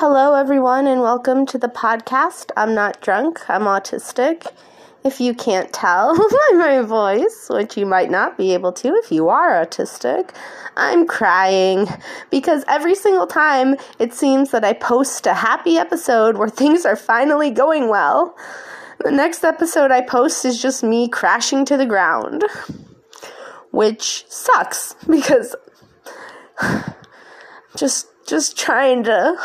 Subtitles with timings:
[0.00, 2.52] Hello, everyone, and welcome to the podcast.
[2.56, 4.46] I'm not drunk, I'm autistic.
[5.02, 9.10] If you can't tell by my voice, which you might not be able to if
[9.10, 10.30] you are autistic,
[10.76, 11.88] I'm crying
[12.30, 16.94] because every single time it seems that I post a happy episode where things are
[16.94, 18.36] finally going well,
[19.02, 22.44] the next episode I post is just me crashing to the ground,
[23.72, 25.56] which sucks because
[27.76, 29.36] just just trying to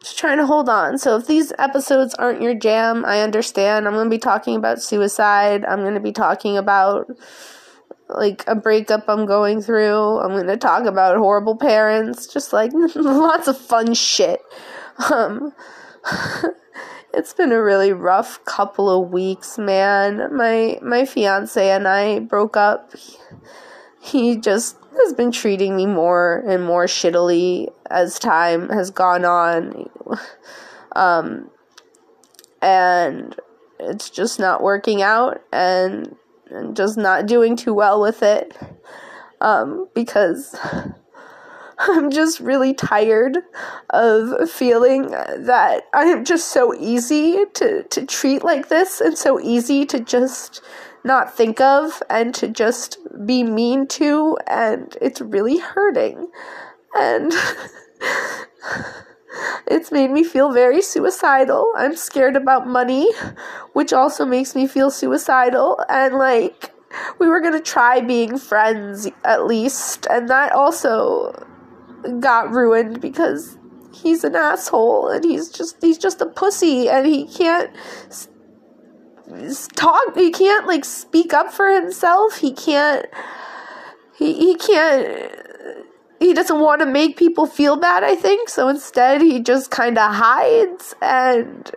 [0.00, 0.98] just trying to hold on.
[0.98, 3.86] So if these episodes aren't your jam, I understand.
[3.86, 5.64] I'm going to be talking about suicide.
[5.64, 7.10] I'm going to be talking about
[8.08, 10.18] like a breakup I'm going through.
[10.18, 14.40] I'm going to talk about horrible parents, just like lots of fun shit.
[15.12, 15.52] Um
[17.14, 20.34] it's been a really rough couple of weeks, man.
[20.34, 22.92] My my fiance and I broke up.
[24.00, 29.88] He just has been treating me more and more shittily as time has gone on.
[30.96, 31.50] Um,
[32.60, 33.38] and
[33.78, 36.16] it's just not working out and,
[36.50, 38.56] and just not doing too well with it.
[39.40, 40.54] Um, because
[41.78, 43.38] I'm just really tired
[43.90, 49.40] of feeling that I am just so easy to, to treat like this and so
[49.40, 50.60] easy to just
[51.04, 56.30] not think of and to just be mean to, and it's really hurting.
[56.94, 57.32] And
[59.66, 61.72] it's made me feel very suicidal.
[61.76, 63.12] I'm scared about money,
[63.72, 65.82] which also makes me feel suicidal.
[65.88, 66.72] And like,
[67.18, 71.46] we were gonna try being friends at least, and that also
[72.18, 73.58] got ruined because
[73.92, 77.70] he's an asshole and he's just he's just a pussy and he can't
[79.74, 82.38] talk he can't like speak up for himself.
[82.38, 83.06] He can't
[84.16, 85.32] he, he can't
[86.18, 88.48] he doesn't want to make people feel bad i think.
[88.48, 91.70] So instead he just kind of hides and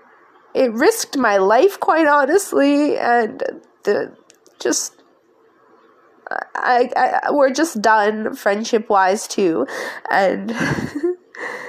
[0.54, 2.98] it risked my life quite honestly.
[2.98, 3.42] And
[3.84, 4.16] the
[4.60, 5.04] just
[6.56, 9.68] I, I we're just done friendship wise too.
[10.10, 10.56] And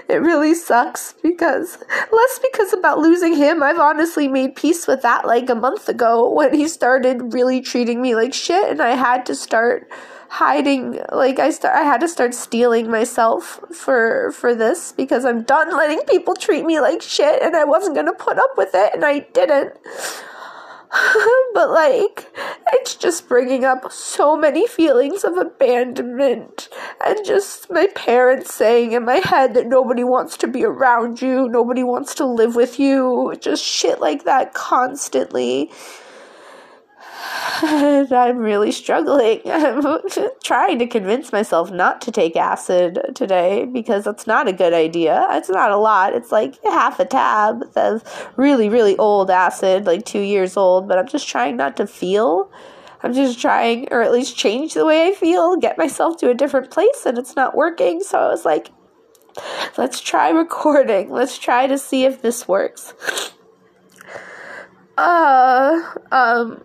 [0.09, 1.78] it really sucks because
[2.12, 3.62] less because about losing him.
[3.62, 8.03] I've honestly made peace with that like a month ago when he started really treating
[8.03, 9.88] me like shit and i had to start
[10.28, 15.43] hiding like i start i had to start steeling myself for for this because i'm
[15.43, 18.70] done letting people treat me like shit and i wasn't going to put up with
[18.75, 19.72] it and i didn't.
[21.54, 22.24] But like
[22.77, 26.69] it's just bringing up so many feelings of abandonment
[27.05, 31.49] and just my parents saying in my head that nobody wants to be around you,
[31.49, 35.71] nobody wants to live with you, just shit like that constantly
[37.62, 39.41] I'm really struggling.
[39.47, 40.01] I'm
[40.43, 45.27] trying to convince myself not to take acid today because that's not a good idea.
[45.31, 46.15] It's not a lot.
[46.15, 48.03] It's like half a tab of
[48.37, 52.51] really, really old acid, like two years old, but I'm just trying not to feel.
[53.03, 56.35] I'm just trying, or at least change the way I feel, get myself to a
[56.35, 58.03] different place, and it's not working.
[58.03, 58.71] So I was like,
[59.79, 61.11] let's try recording.
[61.11, 62.95] Let's try to see if this works.
[64.97, 66.62] Uh, um,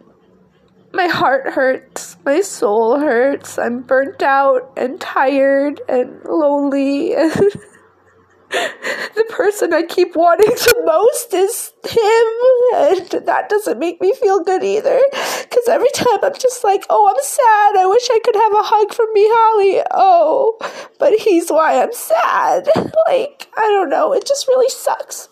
[0.94, 3.58] my heart hurts, my soul hurts.
[3.58, 7.16] I'm burnt out and tired and lonely.
[7.16, 7.32] And
[8.50, 14.44] the person I keep wanting the most is him, and that doesn't make me feel
[14.44, 15.00] good either.
[15.12, 17.78] Because every time I'm just like, oh, I'm sad.
[17.78, 19.84] I wish I could have a hug from Mihaly.
[19.92, 20.58] Oh,
[20.98, 22.70] but he's why I'm sad.
[23.08, 24.14] Like, I don't know.
[24.14, 25.30] It just really sucks.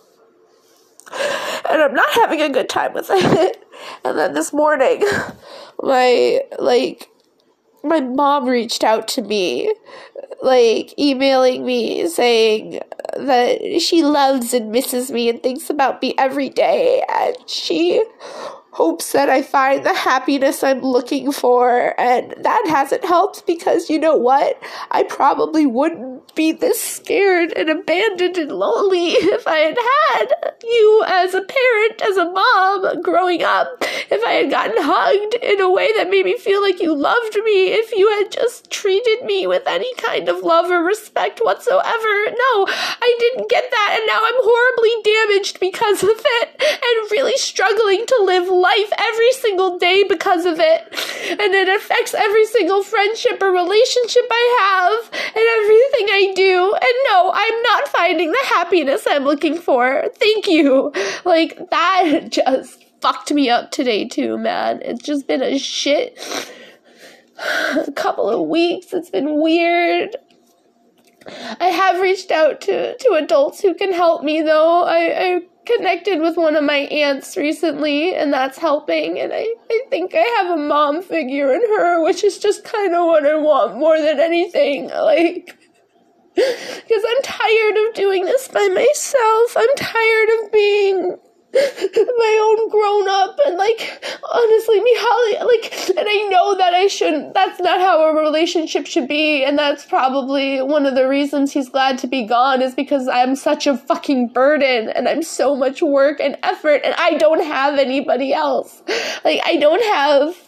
[1.69, 3.63] And I'm not having a good time with it.
[4.04, 5.04] And then this morning,
[5.82, 7.10] my like
[7.84, 9.74] my mom reached out to me,
[10.42, 12.82] like emailing me saying
[13.16, 18.04] that she loves and misses me and thinks about me every day, and she
[18.78, 22.00] hopes that I find the happiness I'm looking for.
[22.00, 24.62] And that hasn't helped because you know what?
[24.92, 29.78] I probably wouldn't be this scared and abandoned and lonely if I had
[30.12, 33.68] had you as a parent, as a mom growing up.
[34.12, 37.35] If I had gotten hugged in a way that made me feel like you loved
[37.44, 42.14] me, if you had just treated me with any kind of love or respect whatsoever.
[42.30, 47.38] No, I didn't get that, and now I'm horribly damaged because of it and really
[47.38, 50.81] struggling to live life life every single day because of it.
[51.29, 56.73] And it affects every single friendship or relationship I have and everything I do.
[56.73, 60.05] And no, I'm not finding the happiness I'm looking for.
[60.16, 60.91] Thank you.
[61.25, 64.81] Like, that just fucked me up today, too, man.
[64.81, 66.20] It's just been a shit
[67.96, 68.93] couple of weeks.
[68.93, 70.16] It's been weird.
[71.59, 74.84] I have reached out to, to adults who can help me though.
[74.84, 75.41] I, I
[75.75, 80.41] connected with one of my aunts recently and that's helping and I, I think I
[80.41, 83.99] have a mom figure in her, which is just kind of what I want more
[83.99, 84.90] than anything.
[85.08, 85.58] Like
[86.37, 89.58] because I'm tired of doing this by myself.
[89.58, 91.17] I'm tired of being
[91.58, 94.98] my own grown up and like honestly me
[95.42, 99.58] like and I know that I shouldn't that's not how a relationship should be and
[99.58, 103.68] that's probably one of the reasons he's glad to be gone is because I'm such
[103.68, 108.34] a fucking burden and I'm so much work and effort and I don't have anybody
[108.34, 108.82] else.
[109.24, 110.47] Like I don't have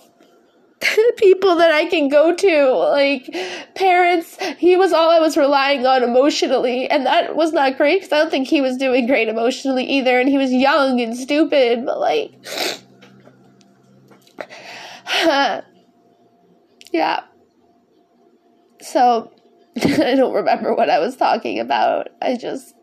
[1.18, 3.36] people that I can go to, like
[3.76, 4.38] parents.
[4.58, 8.20] He was all I was relying on emotionally, and that was not great because I
[8.20, 12.00] don't think he was doing great emotionally either, and he was young and stupid, but
[12.00, 12.32] like,
[16.94, 17.24] yeah.
[18.82, 19.32] So,
[19.84, 22.08] I don't remember what I was talking about.
[22.22, 22.74] I just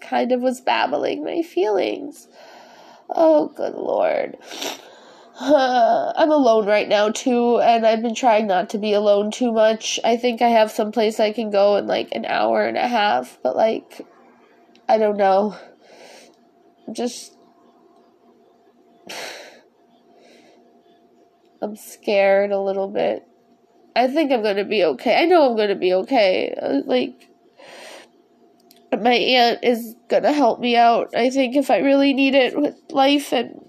[0.00, 2.28] kind of was babbling my feelings.
[3.10, 4.36] Oh, good lord.
[5.38, 9.52] Uh, I'm alone right now too, and I've been trying not to be alone too
[9.52, 9.98] much.
[10.04, 12.88] I think I have some place I can go in like an hour and a
[12.88, 14.06] half, but like,
[14.88, 15.56] I don't know.
[16.92, 17.32] Just.
[21.62, 23.26] I'm scared a little bit.
[23.96, 25.22] I think I'm gonna be okay.
[25.22, 26.54] I know I'm gonna be okay.
[26.60, 27.30] Uh, like,
[28.92, 31.14] my aunt is gonna help me out.
[31.16, 33.64] I think if I really need it with life and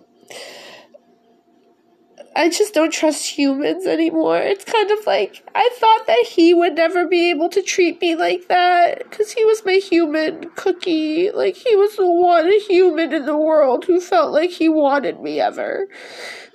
[2.37, 4.37] I just don't trust humans anymore.
[4.37, 8.15] It's kind of like I thought that he would never be able to treat me
[8.15, 11.31] like that because he was my human cookie.
[11.31, 15.39] Like he was the one human in the world who felt like he wanted me
[15.39, 15.87] ever,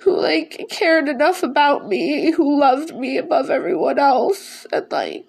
[0.01, 5.25] who like cared enough about me, who loved me above everyone else, and like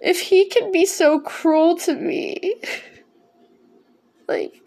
[0.00, 2.60] if he can be so cruel to me,
[4.28, 4.63] like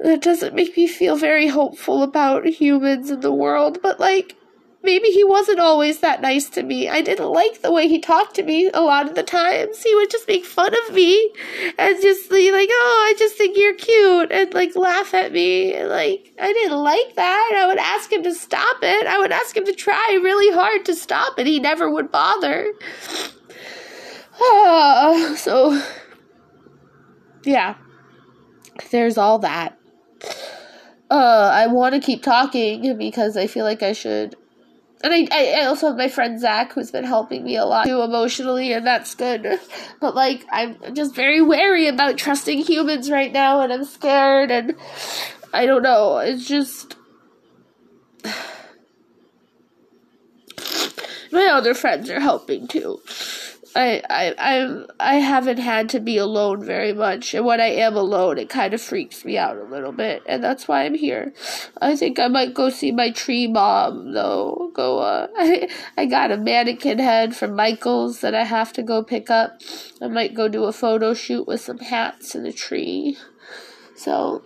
[0.00, 4.36] that doesn't make me feel very hopeful about humans in the world, but like,
[4.82, 6.88] maybe he wasn't always that nice to me.
[6.88, 9.82] I didn't like the way he talked to me a lot of the times.
[9.82, 11.32] He would just make fun of me
[11.76, 15.74] and just be like, oh, I just think you're cute and like laugh at me.
[15.74, 17.54] And, like, I didn't like that.
[17.56, 19.06] I would ask him to stop it.
[19.06, 21.46] I would ask him to try really hard to stop it.
[21.46, 22.72] He never would bother.
[25.36, 25.82] So,
[27.42, 27.74] yeah,
[28.92, 29.77] there's all that
[31.10, 34.36] uh, I want to keep talking because I feel like I should.
[35.02, 38.02] And I, I also have my friend Zach who's been helping me a lot too
[38.02, 39.60] emotionally, and that's good.
[40.00, 44.74] But like, I'm just very wary about trusting humans right now, and I'm scared, and
[45.52, 46.18] I don't know.
[46.18, 46.96] It's just.
[51.32, 53.00] My other friends are helping too.
[53.76, 57.96] I, I, I, I haven't had to be alone very much, and when I am
[57.96, 61.32] alone, it kind of freaks me out a little bit, and that's why I'm here.
[61.80, 64.70] I think I might go see my tree mom, though.
[64.74, 69.02] Go, uh, I, I got a mannequin head from Michaels that I have to go
[69.02, 69.60] pick up.
[70.00, 73.16] I might go do a photo shoot with some hats and a tree.
[73.94, 74.44] So,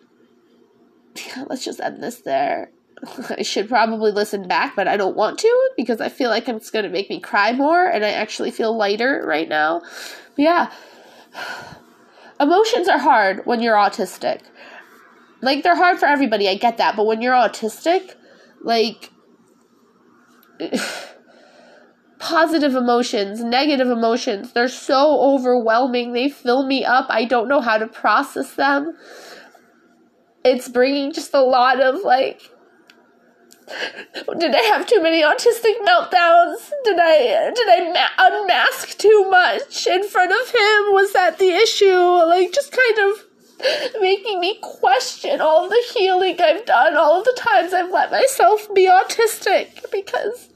[1.14, 2.70] yeah, let's just end this there.
[3.30, 6.70] I should probably listen back, but I don't want to because I feel like it's
[6.70, 9.80] going to make me cry more and I actually feel lighter right now.
[10.36, 10.72] But yeah.
[12.40, 14.40] Emotions are hard when you're autistic.
[15.42, 18.14] Like they're hard for everybody, I get that, but when you're autistic,
[18.62, 19.10] like
[22.18, 26.12] positive emotions, negative emotions, they're so overwhelming.
[26.12, 27.06] They fill me up.
[27.08, 28.96] I don't know how to process them.
[30.44, 32.50] It's bringing just a lot of like
[34.38, 36.70] did I have too many autistic meltdowns?
[36.84, 40.94] Did I did I ma- unmask too much in front of him?
[40.94, 41.86] Was that the issue?
[41.86, 43.24] Like just kind of
[44.00, 48.72] making me question all the healing I've done, all of the times I've let myself
[48.74, 50.48] be autistic because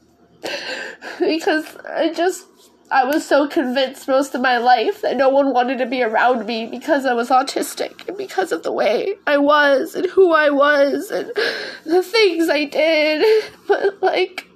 [1.18, 2.46] because I just
[2.90, 6.46] I was so convinced most of my life that no one wanted to be around
[6.46, 10.50] me because I was autistic and because of the way I was and who I
[10.50, 11.32] was and
[11.84, 13.24] the things I did.
[13.66, 14.46] But, like,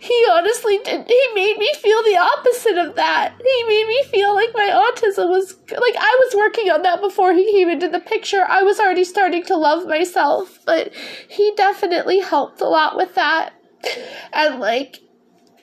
[0.00, 1.08] he honestly didn't.
[1.08, 3.34] He made me feel the opposite of that.
[3.38, 7.32] He made me feel like my autism was like I was working on that before
[7.34, 8.44] he came into the picture.
[8.48, 10.92] I was already starting to love myself, but
[11.28, 13.52] he definitely helped a lot with that.
[14.32, 15.01] And like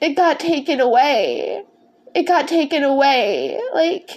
[0.01, 1.63] it got taken away.
[2.15, 3.59] It got taken away.
[3.73, 4.09] Like,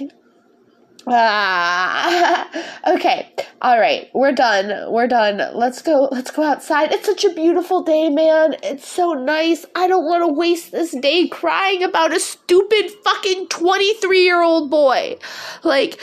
[1.06, 2.48] Ah,
[2.94, 3.28] okay.
[3.60, 4.08] All right.
[4.14, 4.92] We're done.
[4.92, 5.42] We're done.
[5.54, 6.08] Let's go.
[6.12, 6.92] Let's go outside.
[6.92, 8.56] It's such a beautiful day, man.
[8.62, 9.66] It's so nice.
[9.74, 14.70] I don't want to waste this day crying about a stupid fucking 23 year old
[14.70, 15.18] boy.
[15.64, 15.98] Like,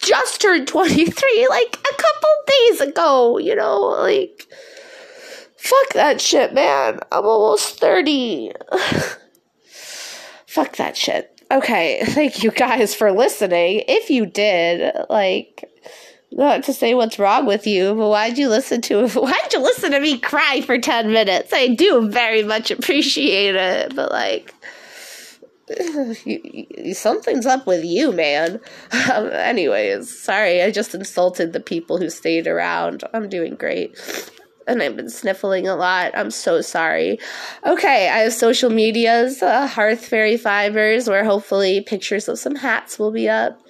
[0.00, 3.78] just turned 23 like a couple days ago, you know?
[3.80, 4.46] Like,
[5.56, 6.98] fuck that shit, man.
[7.12, 8.52] I'm almost 30.
[10.50, 13.84] fuck that shit okay, thank you guys for listening.
[13.88, 15.64] If you did, like,
[16.32, 19.92] not to say what's wrong with you, but why'd you listen to why'd you listen
[19.92, 21.52] to me cry for 10 minutes?
[21.52, 24.54] I do very much appreciate it, but like
[26.24, 28.60] you, you, something's up with you, man.
[29.12, 33.02] Um, anyways, sorry, I just insulted the people who stayed around.
[33.12, 33.96] I'm doing great
[34.70, 36.12] and I've been sniffling a lot.
[36.14, 37.18] I'm so sorry.
[37.66, 42.98] Okay, I have social medias, uh, Hearth Fairy Fibers, where hopefully pictures of some hats
[42.98, 43.60] will be up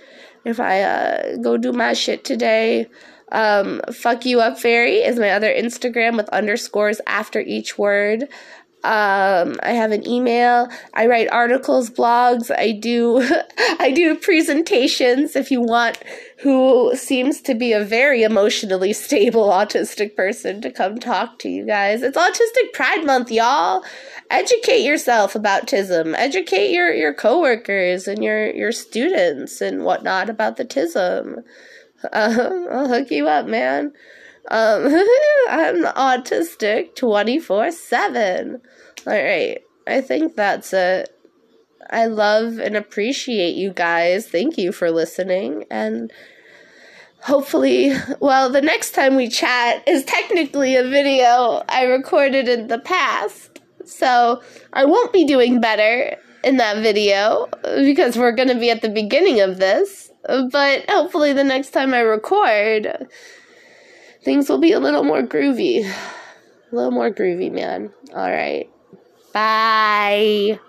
[0.45, 2.87] if I uh, go do my shit today.
[3.33, 8.29] Um, fuck you up fairy is my other Instagram with underscores after each word.
[8.83, 10.69] Um, I have an email.
[10.95, 12.51] I write articles, blogs.
[12.51, 13.21] I do,
[13.79, 15.37] I do presentations.
[15.37, 15.99] If you want,
[16.39, 21.67] who seems to be a very emotionally stable autistic person to come talk to you
[21.67, 22.03] guys.
[22.03, 23.85] It's Autistic Pride Month, y'all.
[24.31, 26.15] Educate yourself about TISM.
[26.17, 31.43] Educate your your coworkers and your your students and whatnot about the TISM.
[32.13, 33.93] Um, I'll hook you up, man.
[34.49, 34.87] Um,
[35.49, 38.61] I'm autistic 24 7.
[39.07, 41.11] Alright, I think that's it.
[41.91, 44.29] I love and appreciate you guys.
[44.29, 45.65] Thank you for listening.
[45.71, 46.13] And
[47.23, 52.79] hopefully, well, the next time we chat is technically a video I recorded in the
[52.79, 53.61] past.
[53.85, 54.43] So
[54.73, 58.89] I won't be doing better in that video because we're going to be at the
[58.89, 60.11] beginning of this.
[60.23, 63.09] But hopefully, the next time I record,
[64.23, 65.85] things will be a little more groovy.
[66.73, 67.93] A little more groovy, man.
[68.15, 68.71] All right.
[69.33, 70.61] Bye.